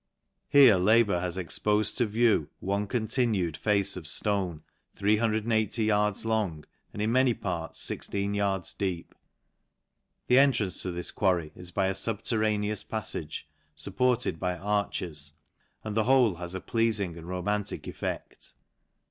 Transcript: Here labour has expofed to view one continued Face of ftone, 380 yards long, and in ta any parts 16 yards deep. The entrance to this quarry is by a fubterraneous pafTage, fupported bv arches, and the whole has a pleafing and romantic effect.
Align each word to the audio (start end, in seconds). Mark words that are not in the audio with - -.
Here 0.49 0.77
labour 0.77 1.19
has 1.19 1.37
expofed 1.37 1.95
to 1.97 2.07
view 2.07 2.49
one 2.59 2.87
continued 2.87 3.55
Face 3.55 3.95
of 3.95 4.05
ftone, 4.05 4.61
380 4.95 5.83
yards 5.85 6.25
long, 6.25 6.65
and 6.91 7.03
in 7.03 7.13
ta 7.13 7.19
any 7.19 7.35
parts 7.35 7.79
16 7.81 8.33
yards 8.33 8.73
deep. 8.73 9.13
The 10.25 10.39
entrance 10.39 10.81
to 10.81 10.91
this 10.91 11.11
quarry 11.11 11.51
is 11.55 11.69
by 11.69 11.85
a 11.85 11.93
fubterraneous 11.93 12.83
pafTage, 12.83 13.43
fupported 13.77 14.39
bv 14.39 14.59
arches, 14.59 15.33
and 15.83 15.95
the 15.95 16.05
whole 16.05 16.33
has 16.37 16.55
a 16.55 16.61
pleafing 16.61 17.15
and 17.15 17.27
romantic 17.27 17.87
effect. 17.87 18.53